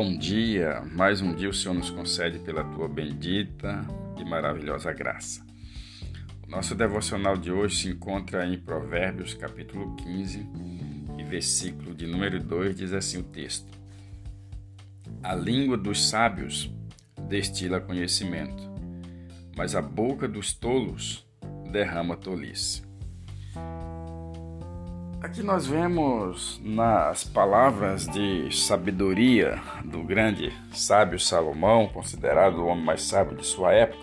Bom 0.00 0.16
dia, 0.16 0.80
mais 0.92 1.20
um 1.20 1.34
dia 1.34 1.48
o 1.48 1.52
Senhor 1.52 1.74
nos 1.74 1.90
concede 1.90 2.38
pela 2.38 2.62
tua 2.62 2.88
bendita 2.88 3.84
e 4.16 4.24
maravilhosa 4.24 4.92
graça. 4.92 5.44
O 6.46 6.48
nosso 6.48 6.72
devocional 6.76 7.36
de 7.36 7.50
hoje 7.50 7.74
se 7.74 7.88
encontra 7.88 8.46
em 8.46 8.56
Provérbios, 8.56 9.34
capítulo 9.34 9.96
15, 9.96 10.46
e 11.18 11.24
versículo 11.24 11.96
de 11.96 12.06
número 12.06 12.40
2 12.40 12.76
diz 12.76 12.92
assim 12.92 13.18
o 13.18 13.24
texto: 13.24 13.66
A 15.20 15.34
língua 15.34 15.76
dos 15.76 16.08
sábios 16.08 16.72
destila 17.28 17.80
conhecimento, 17.80 18.62
mas 19.56 19.74
a 19.74 19.82
boca 19.82 20.28
dos 20.28 20.54
tolos 20.54 21.26
derrama 21.72 22.16
tolice. 22.16 22.87
Aqui 25.20 25.42
nós 25.42 25.66
vemos 25.66 26.60
nas 26.62 27.24
palavras 27.24 28.06
de 28.06 28.56
sabedoria 28.56 29.60
do 29.84 30.04
grande 30.04 30.52
sábio 30.72 31.18
Salomão, 31.18 31.88
considerado 31.88 32.58
o 32.58 32.66
homem 32.66 32.84
mais 32.84 33.02
sábio 33.02 33.36
de 33.36 33.44
sua 33.44 33.72
época, 33.72 34.00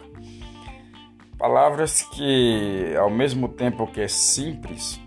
palavras 1.37 2.01
que, 2.01 2.93
ao 2.99 3.09
mesmo 3.09 3.47
tempo 3.47 3.87
que 3.87 4.01
é 4.01 4.09
simples, 4.09 4.99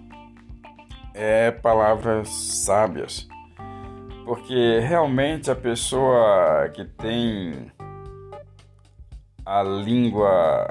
é 1.13 1.51
palavras 1.51 2.31
sábias, 2.31 3.29
porque 4.25 4.81
realmente 4.81 5.51
a 5.51 5.57
pessoa 5.57 6.71
que 6.75 6.87
tem 6.87 7.71
a 9.45 9.63
língua 9.63 10.69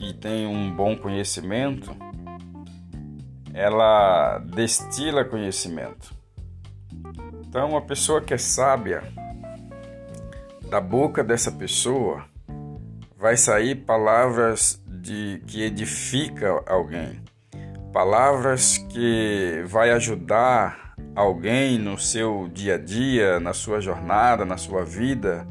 e 0.00 0.12
tem 0.14 0.48
um 0.48 0.74
bom 0.74 0.96
conhecimento, 0.96 2.07
ela 3.58 4.38
destila 4.38 5.24
conhecimento. 5.24 6.14
Então, 7.40 7.70
uma 7.70 7.82
pessoa 7.82 8.20
que 8.20 8.32
é 8.32 8.38
sábia, 8.38 9.02
da 10.70 10.80
boca 10.80 11.24
dessa 11.24 11.50
pessoa 11.50 12.24
vai 13.16 13.36
sair 13.36 13.74
palavras 13.74 14.80
de 14.86 15.42
que 15.46 15.62
edifica 15.62 16.62
alguém, 16.68 17.20
palavras 17.92 18.78
que 18.78 19.64
vai 19.66 19.90
ajudar 19.90 20.94
alguém 21.16 21.78
no 21.78 21.98
seu 21.98 22.48
dia 22.52 22.76
a 22.76 22.78
dia, 22.78 23.40
na 23.40 23.52
sua 23.52 23.80
jornada, 23.80 24.44
na 24.44 24.56
sua 24.56 24.84
vida, 24.84 25.44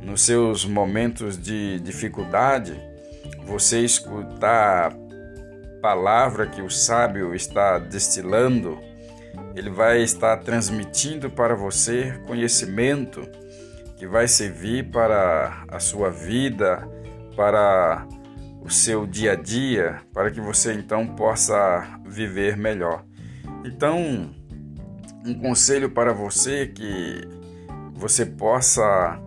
nos 0.00 0.22
seus 0.22 0.64
momentos 0.64 1.36
de 1.36 1.80
dificuldade. 1.80 2.80
Você 3.44 3.80
escutar 3.80 4.96
palavra 5.80 6.46
que 6.46 6.62
o 6.62 6.70
sábio 6.70 7.34
está 7.34 7.78
destilando, 7.78 8.78
ele 9.54 9.70
vai 9.70 10.02
estar 10.02 10.36
transmitindo 10.38 11.30
para 11.30 11.54
você 11.54 12.20
conhecimento 12.26 13.22
que 13.96 14.06
vai 14.06 14.28
servir 14.28 14.90
para 14.90 15.64
a 15.68 15.80
sua 15.80 16.10
vida, 16.10 16.86
para 17.34 18.06
o 18.60 18.70
seu 18.70 19.06
dia 19.06 19.32
a 19.32 19.34
dia, 19.36 20.02
para 20.12 20.30
que 20.30 20.40
você 20.40 20.72
então 20.72 21.06
possa 21.06 21.98
viver 22.04 22.56
melhor. 22.56 23.04
Então, 23.64 24.30
um 25.24 25.34
conselho 25.34 25.90
para 25.90 26.12
você 26.12 26.66
que 26.66 27.22
você 27.94 28.26
possa 28.26 29.18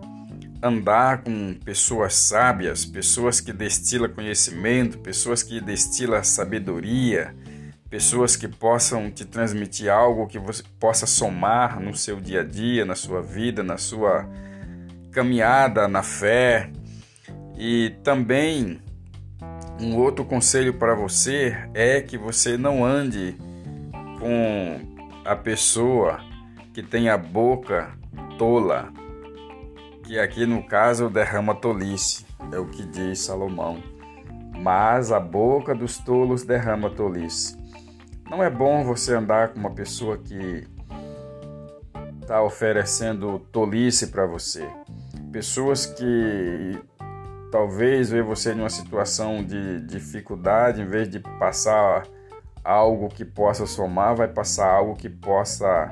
andar 0.62 1.22
com 1.22 1.54
pessoas 1.64 2.14
sábias, 2.14 2.84
pessoas 2.84 3.40
que 3.40 3.52
destilam 3.52 4.10
conhecimento, 4.10 4.98
pessoas 4.98 5.42
que 5.42 5.60
destilam 5.60 6.22
sabedoria, 6.22 7.34
pessoas 7.88 8.36
que 8.36 8.46
possam 8.46 9.10
te 9.10 9.24
transmitir 9.24 9.90
algo 9.90 10.26
que 10.26 10.38
você 10.38 10.62
possa 10.78 11.06
somar 11.06 11.80
no 11.80 11.96
seu 11.96 12.20
dia 12.20 12.40
a 12.40 12.44
dia, 12.44 12.84
na 12.84 12.94
sua 12.94 13.22
vida, 13.22 13.62
na 13.62 13.78
sua 13.78 14.28
caminhada 15.10 15.88
na 15.88 16.02
fé. 16.02 16.70
E 17.58 17.90
também 18.02 18.80
um 19.80 19.96
outro 19.96 20.24
conselho 20.24 20.74
para 20.74 20.94
você 20.94 21.56
é 21.74 22.00
que 22.00 22.16
você 22.16 22.56
não 22.56 22.84
ande 22.84 23.36
com 24.18 24.80
a 25.24 25.34
pessoa 25.34 26.20
que 26.72 26.82
tem 26.82 27.08
a 27.08 27.16
boca 27.16 27.90
tola, 28.38 28.92
que 30.10 30.18
aqui 30.18 30.44
no 30.44 30.60
caso 30.60 31.08
derrama 31.08 31.54
tolice, 31.54 32.26
é 32.52 32.58
o 32.58 32.66
que 32.66 32.82
diz 32.82 33.20
Salomão. 33.20 33.80
Mas 34.58 35.12
a 35.12 35.20
boca 35.20 35.72
dos 35.72 35.98
tolos 35.98 36.42
derrama 36.42 36.90
tolice. 36.90 37.56
Não 38.28 38.42
é 38.42 38.50
bom 38.50 38.82
você 38.82 39.14
andar 39.14 39.50
com 39.50 39.60
uma 39.60 39.70
pessoa 39.70 40.18
que 40.18 40.66
está 42.20 42.42
oferecendo 42.42 43.38
tolice 43.52 44.08
para 44.08 44.26
você. 44.26 44.68
Pessoas 45.30 45.86
que 45.86 46.76
talvez 47.52 48.10
vê 48.10 48.20
você 48.20 48.52
em 48.52 48.58
uma 48.58 48.68
situação 48.68 49.44
de 49.44 49.80
dificuldade, 49.82 50.82
em 50.82 50.88
vez 50.88 51.08
de 51.08 51.20
passar 51.20 52.02
algo 52.64 53.08
que 53.08 53.24
possa 53.24 53.64
somar, 53.64 54.16
vai 54.16 54.26
passar 54.26 54.74
algo 54.74 54.96
que 54.96 55.08
possa 55.08 55.88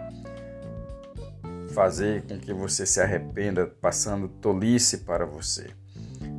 fazer 1.78 2.22
com 2.22 2.36
que 2.36 2.52
você 2.52 2.84
se 2.84 3.00
arrependa, 3.00 3.64
passando 3.64 4.26
tolice 4.26 4.98
para 4.98 5.24
você. 5.24 5.68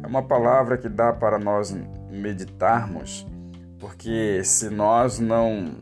É 0.03 0.05
uma 0.05 0.21
palavra 0.21 0.77
que 0.77 0.89
dá 0.89 1.13
para 1.13 1.39
nós 1.39 1.73
meditarmos, 2.11 3.25
porque 3.79 4.43
se 4.43 4.69
nós 4.69 5.17
não 5.17 5.77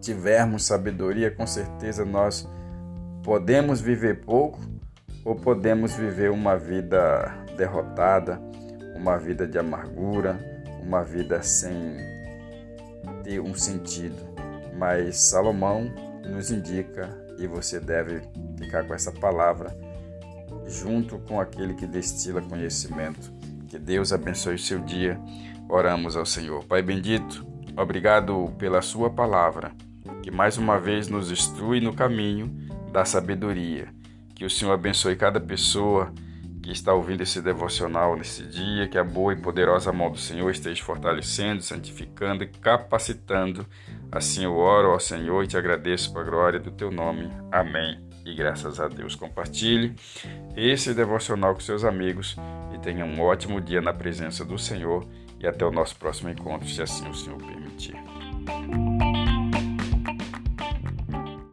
tivermos 0.00 0.64
sabedoria, 0.64 1.30
com 1.30 1.46
certeza 1.46 2.02
nós 2.06 2.48
podemos 3.22 3.78
viver 3.78 4.24
pouco 4.24 4.58
ou 5.22 5.36
podemos 5.36 5.92
viver 5.92 6.30
uma 6.30 6.56
vida 6.56 7.30
derrotada, 7.58 8.40
uma 8.96 9.18
vida 9.18 9.46
de 9.46 9.58
amargura, 9.58 10.40
uma 10.82 11.04
vida 11.04 11.42
sem 11.42 11.98
ter 13.22 13.38
um 13.38 13.54
sentido. 13.54 14.16
Mas 14.78 15.18
Salomão 15.18 16.11
nos 16.28 16.50
indica 16.50 17.08
e 17.38 17.46
você 17.46 17.80
deve 17.80 18.22
ficar 18.58 18.84
com 18.84 18.94
essa 18.94 19.12
palavra 19.12 19.76
junto 20.66 21.18
com 21.18 21.40
aquele 21.40 21.74
que 21.74 21.86
destila 21.86 22.40
conhecimento. 22.40 23.32
Que 23.68 23.78
Deus 23.78 24.12
abençoe 24.12 24.58
seu 24.58 24.80
dia. 24.80 25.18
Oramos 25.68 26.16
ao 26.16 26.26
Senhor. 26.26 26.64
Pai 26.64 26.82
bendito, 26.82 27.46
obrigado 27.76 28.52
pela 28.58 28.82
sua 28.82 29.10
palavra, 29.10 29.72
que 30.22 30.30
mais 30.30 30.58
uma 30.58 30.78
vez 30.78 31.08
nos 31.08 31.30
instrui 31.30 31.80
no 31.80 31.94
caminho 31.94 32.48
da 32.92 33.04
sabedoria. 33.04 33.88
Que 34.34 34.44
o 34.44 34.50
Senhor 34.50 34.72
abençoe 34.72 35.16
cada 35.16 35.40
pessoa 35.40 36.12
que 36.62 36.70
está 36.70 36.94
ouvindo 36.94 37.22
esse 37.22 37.40
devocional 37.40 38.16
nesse 38.16 38.44
dia, 38.44 38.86
que 38.86 38.96
a 38.96 39.02
boa 39.02 39.32
e 39.32 39.36
poderosa 39.36 39.92
mão 39.92 40.10
do 40.10 40.18
Senhor 40.18 40.48
esteja 40.48 40.82
fortalecendo, 40.84 41.60
santificando 41.62 42.44
e 42.44 42.46
capacitando. 42.46 43.66
Assim 44.12 44.44
eu 44.44 44.54
oro 44.54 44.90
ao 44.90 45.00
Senhor 45.00 45.42
e 45.42 45.46
te 45.46 45.56
agradeço 45.56 46.12
para 46.12 46.20
a 46.20 46.24
glória 46.24 46.60
do 46.60 46.70
teu 46.70 46.90
nome. 46.90 47.32
Amém. 47.50 47.98
E 48.26 48.34
graças 48.34 48.78
a 48.78 48.86
Deus. 48.86 49.14
Compartilhe 49.14 49.94
esse 50.54 50.92
devocional 50.92 51.54
com 51.54 51.60
seus 51.60 51.82
amigos 51.82 52.36
e 52.74 52.78
tenha 52.78 53.06
um 53.06 53.20
ótimo 53.22 53.58
dia 53.58 53.80
na 53.80 53.94
presença 53.94 54.44
do 54.44 54.58
Senhor. 54.58 55.08
E 55.40 55.46
até 55.46 55.64
o 55.64 55.72
nosso 55.72 55.96
próximo 55.96 56.28
encontro, 56.28 56.68
se 56.68 56.82
assim 56.82 57.08
o 57.08 57.14
Senhor 57.14 57.38
permitir. 57.38 57.96